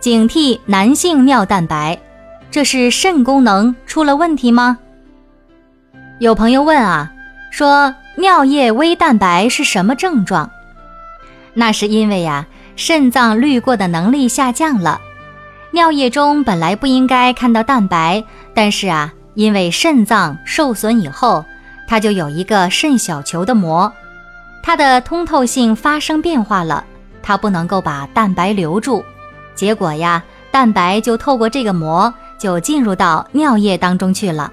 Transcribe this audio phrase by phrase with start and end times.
[0.00, 1.98] 警惕男性尿蛋白，
[2.52, 4.78] 这是肾功能出了问题吗？
[6.20, 7.12] 有朋友问啊，
[7.50, 10.48] 说尿液微蛋白是什么症状？
[11.52, 15.00] 那是因为呀，肾脏滤过的能力下降了，
[15.72, 18.22] 尿液中本来不应该看到蛋白，
[18.54, 21.44] 但是啊，因为肾脏受损以后，
[21.88, 23.92] 它就有一个肾小球的膜，
[24.62, 26.84] 它的通透性发生变化了。
[27.20, 29.04] 它不能够把蛋白留住，
[29.58, 34.52] 结果呀，蛋白就透过这个膜就进入到尿液当中去了，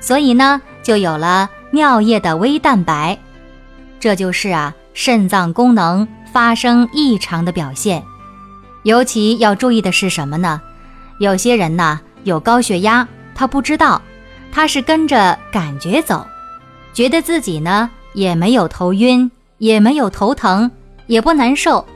[0.00, 3.16] 所以呢，就有了尿液的微蛋白，
[4.00, 8.02] 这就是啊肾脏功能发生异常的表现。
[8.82, 10.60] 尤其要注意的是什么呢？
[11.20, 14.02] 有些人呢有高血压，他不知道，
[14.50, 16.26] 他是跟着感觉走，
[16.92, 20.68] 觉得自己呢也没有头晕，也没有头疼，
[21.06, 21.86] 也不难受。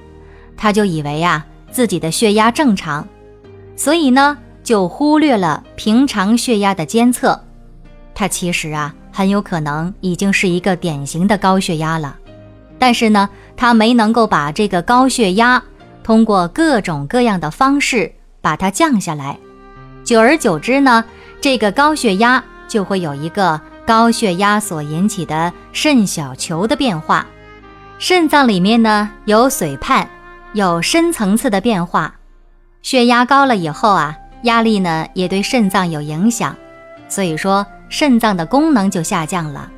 [0.57, 3.07] 他就以为呀自己的血压正常，
[3.77, 7.41] 所以呢就忽略了平常血压的监测。
[8.15, 12.17] 他其实啊很有可能已经是一个典型的高血压了，
[12.79, 15.63] 但是呢他没能够把这个高血压
[16.03, 19.39] 通过各种各样的方式把它降下来。
[20.05, 21.05] 久而久之呢，
[21.41, 27.27] 这个高血压就会有一个高血压所引起的肾小球的变化，
[27.99, 30.07] 肾脏里面呢有髓泡。
[30.55, 32.15] 有深层次的变化，
[32.83, 36.57] 血压高了以后啊，压力呢也对肾脏有影响，
[37.09, 39.71] 所以说肾脏的功能就下降了，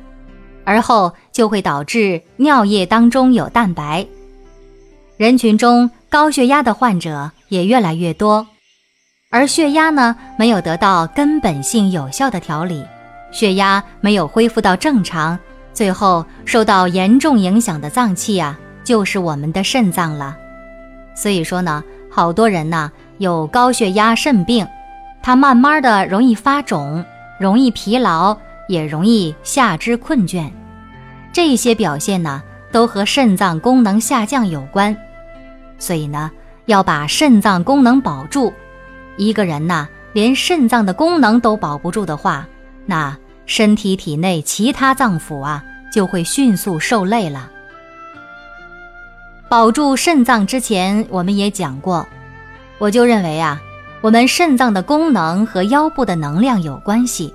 [0.63, 4.05] 而后就会导致尿液当中有蛋白。
[5.17, 8.47] 人群中高血压的患者也越来越多，
[9.29, 12.83] 而血压呢没有得到根本性有效的调理，
[13.31, 15.37] 血压没有恢复到正常，
[15.73, 20.37] 最后受到严重影响的脏器啊，就是我们的肾脏了。
[21.15, 24.67] 所以说呢，好多人呢有高血压肾病，
[25.21, 27.03] 他慢慢的容易发肿，
[27.39, 30.49] 容易疲劳，也容易下肢困倦，
[31.33, 32.41] 这些表现呢
[32.71, 34.95] 都和肾脏功能下降有关。
[35.77, 36.31] 所以呢，
[36.65, 38.53] 要把肾脏功能保住。
[39.17, 42.47] 一个人呐，连肾脏的功能都保不住的话，
[42.85, 47.51] 那身体体内其他脏腑啊就会迅速受累了。
[49.51, 52.07] 保住肾脏之前，我们也讲过，
[52.77, 53.61] 我就认为啊，
[53.99, 57.33] 我们肾脏的功能和腰部的能量有关系。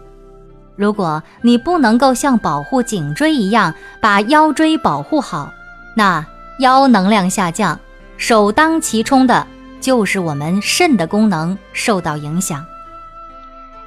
[0.76, 5.52] 如果你不能够像保护颈椎一样把腰椎保护好，
[5.94, 6.24] 那
[6.60, 7.78] 腰能量下降，
[8.16, 9.46] 首当其冲的
[9.78, 12.64] 就是我们肾的功能受到影响。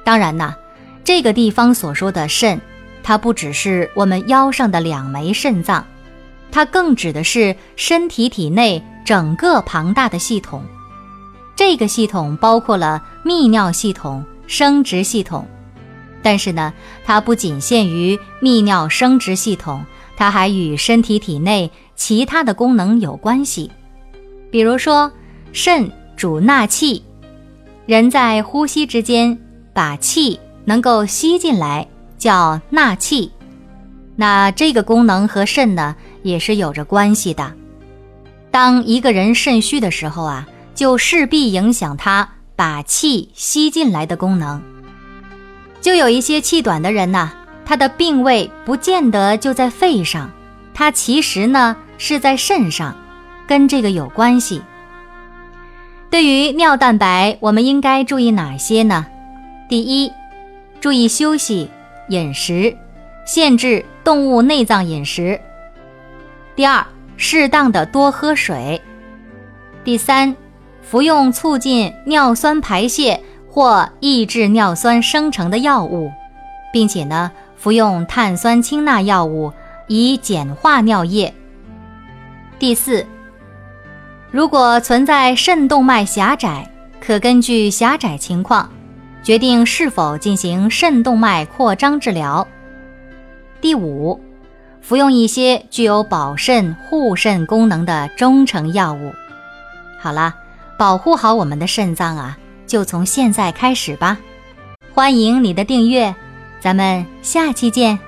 [0.04, 0.54] 当然呐，
[1.02, 2.60] 这个地方所说的肾，
[3.02, 5.84] 它不只是我们腰上的两枚肾脏。
[6.52, 10.62] 它更指的是身体体内整个庞大的系统，
[11.56, 15.46] 这个系统包括了泌尿系统、生殖系统，
[16.22, 16.72] 但是呢，
[17.04, 19.84] 它不仅限于泌尿生殖系统，
[20.16, 23.70] 它还与身体体内其他的功能有关系。
[24.50, 25.10] 比如说，
[25.52, 27.02] 肾主纳气，
[27.86, 29.38] 人在呼吸之间
[29.72, 31.86] 把气能够吸进来，
[32.18, 33.30] 叫纳气。
[34.16, 35.96] 那这个功能和肾呢？
[36.22, 37.52] 也是有着关系的。
[38.50, 44.62] 当一个人肾虚的时候啊，就势必影响他把气吸进来的功能。
[45.80, 47.30] 就有一些气短的人呐，
[47.64, 50.30] 他的病位不见得就在肺上，
[50.74, 52.94] 他其实呢是在肾上，
[53.46, 54.60] 跟这个有关系。
[56.10, 59.06] 对于尿蛋白，我们应该注意哪些呢？
[59.68, 60.12] 第一，
[60.80, 61.70] 注意休息、
[62.08, 62.76] 饮食，
[63.24, 65.40] 限制动物内脏饮食。
[66.56, 66.86] 第二，
[67.16, 68.80] 适当的多喝水。
[69.82, 70.36] 第三，
[70.82, 73.18] 服用促进尿酸排泄
[73.48, 76.10] 或抑制尿酸生成的药物，
[76.72, 79.50] 并且呢，服用碳酸氢钠药物
[79.88, 81.32] 以简化尿液。
[82.58, 83.06] 第四，
[84.30, 86.70] 如果存在肾动脉狭窄，
[87.00, 88.70] 可根据狭窄情况，
[89.22, 92.46] 决定是否进行肾动脉扩张治疗。
[93.62, 94.20] 第五。
[94.80, 99.12] 服用一些具有保肾护肾功能的中成药物。
[99.98, 100.34] 好了，
[100.78, 102.36] 保护好我们的肾脏啊，
[102.66, 104.18] 就从现在开始吧。
[104.92, 106.14] 欢迎你的订阅，
[106.60, 107.98] 咱们下期见。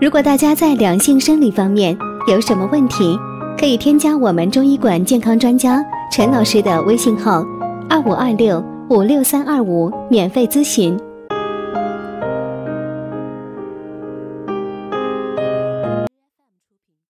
[0.00, 1.96] 如果大家在两性生理方面
[2.28, 3.18] 有什么问题，
[3.58, 7.44] 可以添加我们中医馆健康专家陈老师的微信号：
[7.90, 10.94] 二五二六五六三二五，免费咨询。